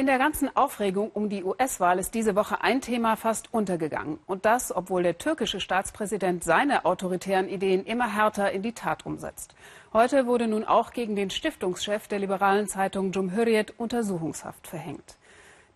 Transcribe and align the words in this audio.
In 0.00 0.06
der 0.06 0.16
ganzen 0.16 0.56
Aufregung 0.56 1.10
um 1.10 1.28
die 1.28 1.44
US-Wahl 1.44 1.98
ist 1.98 2.14
diese 2.14 2.34
Woche 2.34 2.62
ein 2.62 2.80
Thema 2.80 3.16
fast 3.16 3.52
untergegangen. 3.52 4.18
Und 4.26 4.46
das, 4.46 4.74
obwohl 4.74 5.02
der 5.02 5.18
türkische 5.18 5.60
Staatspräsident 5.60 6.42
seine 6.42 6.86
autoritären 6.86 7.50
Ideen 7.50 7.84
immer 7.84 8.10
härter 8.10 8.50
in 8.50 8.62
die 8.62 8.72
Tat 8.72 9.04
umsetzt. 9.04 9.54
Heute 9.92 10.26
wurde 10.26 10.48
nun 10.48 10.64
auch 10.64 10.92
gegen 10.92 11.16
den 11.16 11.28
Stiftungschef 11.28 12.08
der 12.08 12.18
liberalen 12.18 12.66
Zeitung 12.66 13.12
Cumhuriyet 13.12 13.74
Untersuchungshaft 13.78 14.66
verhängt. 14.68 15.18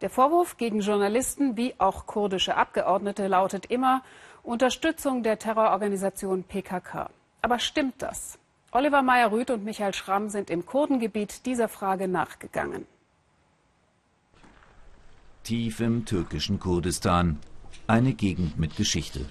Der 0.00 0.09
Vorwurf 0.09 0.56
gegen 0.56 0.80
Journalisten 0.80 1.59
wie 1.59 1.75
auch 1.77 2.06
kurdische 2.06 2.56
Abgeordnete 2.56 3.27
lautet 3.27 3.66
immer 3.66 4.02
Unterstützung 4.43 5.22
der 5.22 5.38
Terrororganisation 5.38 6.45
PKK. 6.45 7.11
Aber 7.43 7.59
stimmt 7.59 8.00
das? 8.00 8.38
Oliver 8.72 9.02
Meyer-Rüth 9.02 9.50
und 9.50 9.66
Michael 9.66 9.93
Schramm 9.93 10.30
sind 10.30 10.48
im 10.48 10.64
Kurdengebiet 10.64 11.45
dieser 11.45 11.68
Frage 11.68 12.09
nachgegangen 12.09 12.86
tief 15.45 15.81
im 15.81 16.07
türkischen 16.07 16.59
Kurdistan, 16.59 17.39
eine 17.87 18.15
Gegend 18.15 18.59
mit 18.59 18.77
Geschichte. 18.77 19.27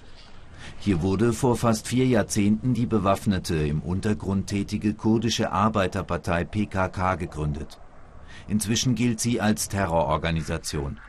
Hier 0.78 1.02
wurde 1.02 1.32
vor 1.32 1.56
fast 1.56 1.88
vier 1.88 2.06
Jahrzehnten 2.06 2.72
die 2.72 2.86
bewaffnete, 2.86 3.56
im 3.56 3.82
Untergrund 3.82 4.46
tätige 4.46 4.94
kurdische 4.94 5.50
Arbeiterpartei 5.50 6.44
PKK 6.44 7.16
gegründet. 7.16 7.80
Inzwischen 8.46 8.94
gilt 8.94 9.18
sie 9.18 9.40
als 9.40 9.68
Terrororganisation. 9.68 11.00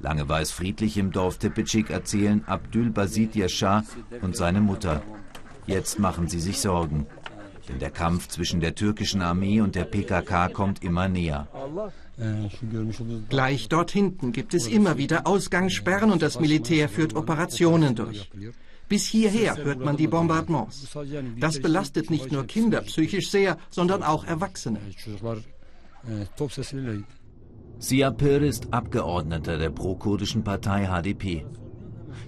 Lange 0.00 0.28
war 0.28 0.42
es 0.42 0.50
friedlich 0.50 0.98
im 0.98 1.12
Dorf 1.12 1.38
Tepecik, 1.38 1.88
erzählen 1.88 2.44
Abdül 2.46 2.90
Basit 2.90 3.34
Yashar 3.34 3.84
und 4.20 4.36
seine 4.36 4.60
Mutter. 4.60 5.02
Jetzt 5.66 5.98
machen 5.98 6.28
sie 6.28 6.40
sich 6.40 6.60
Sorgen. 6.60 7.06
Denn 7.70 7.78
der 7.78 7.90
Kampf 7.90 8.28
zwischen 8.28 8.60
der 8.60 8.74
türkischen 8.74 9.22
Armee 9.22 9.60
und 9.60 9.74
der 9.74 9.84
PKK 9.84 10.48
kommt 10.48 10.82
immer 10.82 11.08
näher. 11.08 11.48
Gleich 13.28 13.68
dort 13.68 13.90
hinten 13.90 14.32
gibt 14.32 14.54
es 14.54 14.66
immer 14.66 14.98
wieder 14.98 15.26
Ausgangssperren 15.26 16.10
und 16.10 16.22
das 16.22 16.40
Militär 16.40 16.88
führt 16.88 17.14
Operationen 17.14 17.94
durch. 17.94 18.30
Bis 18.88 19.06
hierher 19.06 19.56
hört 19.56 19.78
man 19.78 19.96
die 19.96 20.08
Bombardements. 20.08 20.88
Das 21.38 21.60
belastet 21.60 22.10
nicht 22.10 22.32
nur 22.32 22.44
Kinder 22.46 22.80
psychisch 22.80 23.30
sehr, 23.30 23.56
sondern 23.70 24.02
auch 24.02 24.24
Erwachsene. 24.24 24.80
Siapir 27.78 28.42
ist 28.42 28.72
Abgeordneter 28.72 29.58
der 29.58 29.70
pro-kurdischen 29.70 30.42
Partei 30.42 30.86
HDP. 30.86 31.46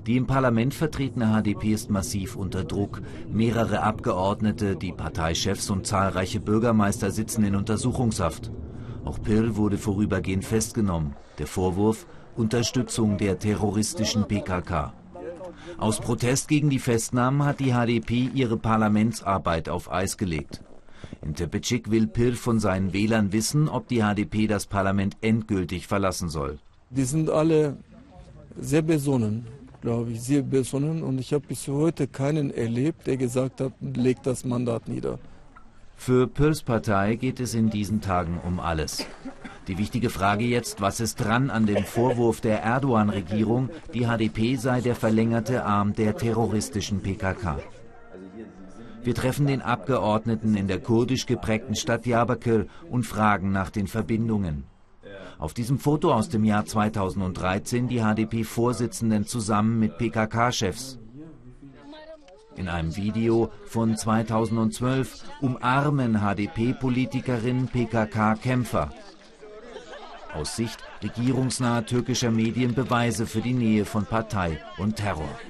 Die 0.06 0.16
im 0.16 0.26
Parlament 0.26 0.74
vertretene 0.74 1.26
HDP 1.26 1.72
ist 1.72 1.88
massiv 1.88 2.34
unter 2.34 2.64
Druck. 2.64 3.02
Mehrere 3.30 3.82
Abgeordnete, 3.82 4.74
die 4.74 4.92
Parteichefs 4.92 5.70
und 5.70 5.86
zahlreiche 5.86 6.40
Bürgermeister 6.40 7.12
sitzen 7.12 7.44
in 7.44 7.54
Untersuchungshaft. 7.54 8.50
Auch 9.04 9.22
Pirl 9.22 9.56
wurde 9.56 9.78
vorübergehend 9.78 10.44
festgenommen. 10.44 11.14
Der 11.38 11.46
Vorwurf 11.46 12.06
Unterstützung 12.34 13.16
der 13.18 13.38
terroristischen 13.38 14.26
PKK. 14.26 14.92
Aus 15.78 16.00
Protest 16.00 16.48
gegen 16.48 16.70
die 16.70 16.78
Festnahmen 16.78 17.44
hat 17.44 17.60
die 17.60 17.72
HDP 17.72 18.30
ihre 18.34 18.56
Parlamentsarbeit 18.56 19.68
auf 19.68 19.92
Eis 19.92 20.16
gelegt. 20.16 20.64
In 21.20 21.34
Tepecik 21.34 21.90
will 21.90 22.06
Pirl 22.08 22.34
von 22.34 22.58
seinen 22.58 22.92
Wählern 22.92 23.32
wissen, 23.32 23.68
ob 23.68 23.86
die 23.86 24.02
HDP 24.02 24.46
das 24.46 24.66
Parlament 24.66 25.16
endgültig 25.20 25.86
verlassen 25.86 26.28
soll. 26.28 26.58
Die 26.90 27.04
sind 27.04 27.30
alle 27.30 27.76
sehr 28.58 28.82
besonnen, 28.82 29.46
glaube 29.82 30.12
ich, 30.12 30.22
sehr 30.22 30.42
besonnen. 30.42 31.02
Und 31.02 31.18
ich 31.18 31.34
habe 31.34 31.46
bis 31.46 31.68
heute 31.68 32.06
keinen 32.06 32.50
erlebt, 32.50 33.06
der 33.06 33.18
gesagt 33.18 33.60
hat, 33.60 33.72
legt 33.80 34.26
das 34.26 34.46
Mandat 34.46 34.88
nieder. 34.88 35.18
Für 35.96 36.26
Pöls 36.26 36.62
Partei 36.62 37.16
geht 37.16 37.38
es 37.38 37.54
in 37.54 37.70
diesen 37.70 38.00
Tagen 38.00 38.40
um 38.44 38.58
alles. 38.58 39.06
Die 39.68 39.78
wichtige 39.78 40.10
Frage 40.10 40.44
jetzt, 40.44 40.80
was 40.80 40.98
ist 40.98 41.16
dran 41.16 41.50
an 41.50 41.66
dem 41.66 41.84
Vorwurf 41.84 42.40
der 42.40 42.62
Erdogan-Regierung, 42.62 43.68
die 43.94 44.06
HDP 44.06 44.56
sei 44.56 44.80
der 44.80 44.96
verlängerte 44.96 45.64
Arm 45.64 45.92
der 45.92 46.16
terroristischen 46.16 47.02
PKK. 47.02 47.58
Wir 49.04 49.14
treffen 49.14 49.46
den 49.46 49.62
Abgeordneten 49.62 50.56
in 50.56 50.66
der 50.66 50.80
kurdisch 50.80 51.26
geprägten 51.26 51.76
Stadt 51.76 52.04
Diyarbakir 52.04 52.66
und 52.90 53.04
fragen 53.04 53.52
nach 53.52 53.70
den 53.70 53.86
Verbindungen. 53.86 54.64
Auf 55.42 55.54
diesem 55.54 55.80
Foto 55.80 56.14
aus 56.14 56.28
dem 56.28 56.44
Jahr 56.44 56.66
2013 56.66 57.88
die 57.88 57.98
HDP-Vorsitzenden 57.98 59.26
zusammen 59.26 59.80
mit 59.80 59.98
PKK-Chefs. 59.98 61.00
In 62.54 62.68
einem 62.68 62.94
Video 62.94 63.50
von 63.66 63.96
2012 63.96 65.24
umarmen 65.40 66.20
HDP-Politikerinnen 66.20 67.66
PKK-Kämpfer. 67.66 68.92
Aus 70.32 70.54
Sicht 70.54 70.78
regierungsnaher 71.02 71.86
türkischer 71.86 72.30
Medien 72.30 72.74
Beweise 72.74 73.26
für 73.26 73.40
die 73.40 73.54
Nähe 73.54 73.84
von 73.84 74.06
Partei 74.06 74.60
und 74.78 74.94
Terror. 74.94 75.40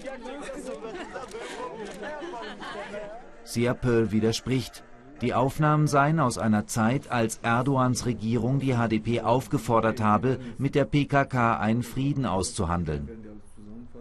Siapöl 3.45 4.11
widerspricht. 4.11 4.85
Die 5.23 5.35
Aufnahmen 5.35 5.87
seien 5.87 6.19
aus 6.19 6.37
einer 6.37 6.67
Zeit, 6.67 7.11
als 7.11 7.39
Erdogans 7.43 8.07
Regierung 8.07 8.59
die 8.59 8.75
HDP 8.75 9.21
aufgefordert 9.21 10.01
habe, 10.01 10.41
mit 10.59 10.75
der 10.75 10.85
PKK 10.85 11.59
einen 11.59 11.85
Frieden 11.85 12.27
auszuhandeln. 12.27 13.09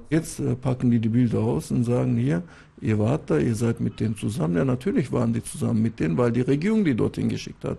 Jetzt 0.10 0.40
äh, 0.40 0.56
packen 0.56 0.90
die 0.90 1.00
die 1.00 1.10
Bilder 1.10 1.40
aus 1.40 1.72
und 1.72 1.84
sagen 1.84 2.18
hier, 2.18 2.42
ihr 2.82 2.98
wart 2.98 3.30
da, 3.30 3.38
ihr 3.38 3.56
seid 3.56 3.80
mit 3.80 4.00
denen 4.00 4.18
zusammen. 4.18 4.58
Ja, 4.58 4.66
natürlich 4.66 5.12
waren 5.12 5.32
die 5.32 5.44
zusammen 5.44 5.82
mit 5.84 6.00
denen, 6.00 6.18
weil 6.18 6.32
die 6.32 6.42
Regierung 6.42 6.84
die 6.84 6.96
dorthin 6.96 7.30
geschickt 7.30 7.64
hat. 7.64 7.78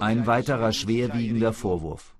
Ein 0.00 0.26
weiterer 0.26 0.72
schwerwiegender 0.72 1.52
Vorwurf. 1.52 2.14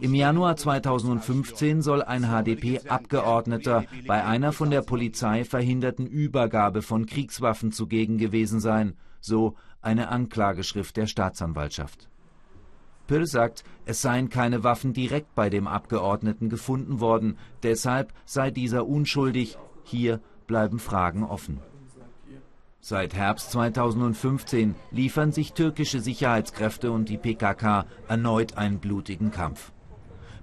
Im 0.00 0.14
Januar 0.14 0.56
2015 0.56 1.82
soll 1.82 2.02
ein 2.02 2.22
HDP-Abgeordneter 2.22 3.84
bei 4.06 4.24
einer 4.24 4.52
von 4.52 4.70
der 4.70 4.82
Polizei 4.82 5.44
verhinderten 5.44 6.06
Übergabe 6.06 6.82
von 6.82 7.06
Kriegswaffen 7.06 7.72
zugegen 7.72 8.16
gewesen 8.16 8.60
sein, 8.60 8.94
so 9.24 9.54
eine 9.80 10.08
Anklageschrift 10.08 10.96
der 10.96 11.06
Staatsanwaltschaft. 11.06 12.08
Pöll 13.06 13.26
sagt, 13.26 13.64
es 13.84 14.00
seien 14.00 14.30
keine 14.30 14.64
Waffen 14.64 14.92
direkt 14.92 15.34
bei 15.34 15.50
dem 15.50 15.66
Abgeordneten 15.66 16.48
gefunden 16.48 17.00
worden, 17.00 17.38
deshalb 17.62 18.12
sei 18.24 18.50
dieser 18.50 18.86
unschuldig, 18.86 19.58
hier 19.82 20.20
bleiben 20.46 20.78
Fragen 20.78 21.22
offen. 21.22 21.60
Seit 22.80 23.14
Herbst 23.14 23.50
2015 23.52 24.74
liefern 24.90 25.32
sich 25.32 25.54
türkische 25.54 26.00
Sicherheitskräfte 26.00 26.92
und 26.92 27.08
die 27.08 27.16
PKK 27.16 27.86
erneut 28.08 28.58
einen 28.58 28.78
blutigen 28.78 29.30
Kampf. 29.30 29.72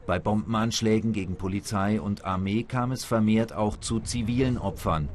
Bei 0.07 0.17
Bombenanschlägen 0.17 1.13
gegen 1.13 1.35
Polizei 1.35 2.01
und 2.01 2.25
Armee 2.25 2.63
kam 2.63 2.91
es 2.91 3.05
vermehrt 3.05 3.53
auch 3.53 3.77
zu 3.77 3.99
zivilen 3.99 4.57
Opfern. 4.57 5.09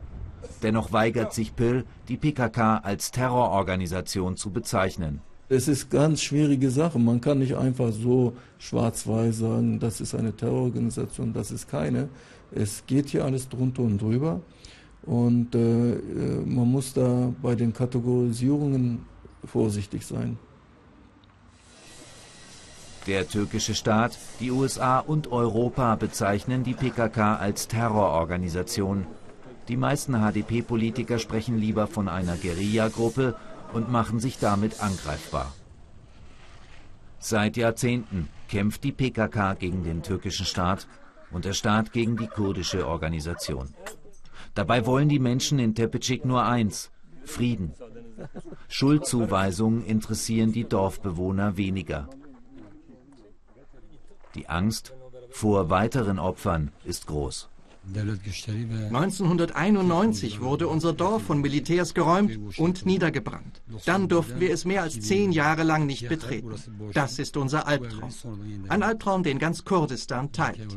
Dennoch 0.62 0.92
weigert 0.92 1.32
sich 1.32 1.54
Pil, 1.54 1.84
die 2.08 2.16
PKK 2.16 2.78
als 2.78 3.10
Terrororganisation 3.10 4.36
zu 4.36 4.50
bezeichnen. 4.50 5.20
Es 5.48 5.68
ist 5.68 5.90
ganz 5.90 6.22
schwierige 6.22 6.70
Sache. 6.70 6.98
Man 6.98 7.20
kann 7.20 7.38
nicht 7.38 7.56
einfach 7.56 7.92
so 7.92 8.32
schwarz-weiß 8.58 9.38
sagen, 9.38 9.78
das 9.78 10.00
ist 10.00 10.14
eine 10.14 10.34
Terrororganisation, 10.34 11.32
das 11.32 11.50
ist 11.52 11.68
keine. 11.68 12.08
Es 12.50 12.84
geht 12.86 13.10
hier 13.10 13.24
alles 13.24 13.48
drunter 13.48 13.82
und 13.82 14.00
drüber. 14.00 14.40
Und 15.02 15.54
äh, 15.54 15.92
äh, 15.94 16.00
man 16.44 16.70
muss 16.70 16.92
da 16.92 17.32
bei 17.40 17.54
den 17.54 17.72
Kategorisierungen 17.72 19.06
vorsichtig 19.44 20.04
sein. 20.04 20.36
Der 23.06 23.28
türkische 23.28 23.76
Staat, 23.76 24.18
die 24.40 24.50
USA 24.50 24.98
und 24.98 25.30
Europa 25.30 25.94
bezeichnen 25.94 26.64
die 26.64 26.74
PKK 26.74 27.36
als 27.36 27.68
Terrororganisation. 27.68 29.06
Die 29.69 29.77
meisten 29.77 30.15
HDP-Politiker 30.15 31.19
sprechen 31.19 31.59
lieber 31.59 31.87
von 31.87 32.09
einer 32.09 32.37
Guerilla-Gruppe 32.37 33.37
und 33.72 33.91
machen 33.91 34.21
sich 34.21 34.38
damit 34.38 34.81
angreifbar. 34.81 35.53
Seit 37.19 37.56
Jahrzehnten 37.56 38.28
kämpft 38.49 38.84
die 38.84 38.93
PKK 38.93 39.54
gegen 39.54 39.83
den 39.83 40.03
türkischen 40.03 40.47
Staat 40.47 40.86
und 41.33 41.45
der 41.45 41.54
Staat 41.54 41.92
gegen 41.92 42.16
die 42.16 42.28
kurdische 42.28 42.86
Organisation. 42.86 43.74
Dabei 44.54 44.86
wollen 44.86 45.09
die 45.09 45.18
Menschen 45.18 45.59
in 45.59 45.74
Tepecik 45.74 46.24
nur 46.24 46.45
eins, 46.45 46.91
Frieden. 47.24 47.74
Schuldzuweisungen 48.69 49.84
interessieren 49.84 50.53
die 50.53 50.69
Dorfbewohner 50.69 51.57
weniger. 51.57 52.09
Die 54.36 54.48
Angst 54.48 54.95
vor 55.30 55.71
weiteren 55.71 56.19
Opfern 56.19 56.71
ist 56.84 57.07
groß. 57.09 57.48
1991 57.94 60.41
wurde 60.41 60.68
unser 60.68 60.92
Dorf 60.92 61.22
von 61.22 61.41
Militärs 61.41 61.94
geräumt 61.94 62.59
und 62.59 62.84
niedergebrannt. 62.84 63.62
Dann 63.84 64.09
durften 64.09 64.41
wir 64.41 64.50
es 64.50 64.65
mehr 64.65 64.83
als 64.83 65.00
zehn 65.00 65.30
Jahre 65.33 65.62
lang 65.62 65.86
nicht 65.86 66.09
betreten. 66.09 66.54
Das 66.92 67.18
ist 67.18 67.36
unser 67.36 67.68
Albtraum. 67.68 68.10
Ein 68.68 68.83
Albtraum, 68.83 69.22
den 69.22 69.38
ganz 69.38 69.65
Kurdistan 69.65 70.33
teilt. 70.33 70.77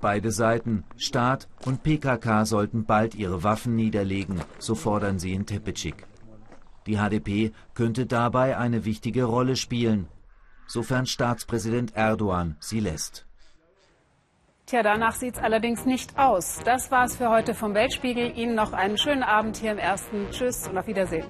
Beide 0.00 0.32
Seiten, 0.32 0.84
Staat 0.96 1.48
und 1.64 1.82
PKK, 1.82 2.44
sollten 2.44 2.84
bald 2.84 3.14
ihre 3.14 3.42
Waffen 3.42 3.74
niederlegen, 3.74 4.40
so 4.58 4.74
fordern 4.74 5.18
sie 5.18 5.32
in 5.32 5.46
Tepecik. 5.46 6.06
Die 6.86 6.96
HDP 6.96 7.52
könnte 7.72 8.04
dabei 8.04 8.58
eine 8.58 8.84
wichtige 8.84 9.24
Rolle 9.24 9.56
spielen, 9.56 10.08
sofern 10.66 11.06
Staatspräsident 11.06 11.96
Erdogan 11.96 12.56
sie 12.60 12.80
lässt. 12.80 13.26
Tja, 14.66 14.82
danach 14.82 15.14
sieht's 15.14 15.38
allerdings 15.38 15.84
nicht 15.84 16.18
aus. 16.18 16.60
Das 16.64 16.90
war's 16.90 17.16
für 17.16 17.28
heute 17.28 17.54
vom 17.54 17.74
Weltspiegel. 17.74 18.36
Ihnen 18.38 18.54
noch 18.54 18.72
einen 18.72 18.96
schönen 18.96 19.22
Abend 19.22 19.58
hier 19.58 19.72
im 19.72 19.78
Ersten. 19.78 20.30
Tschüss 20.30 20.66
und 20.66 20.78
auf 20.78 20.86
Wiedersehen. 20.86 21.26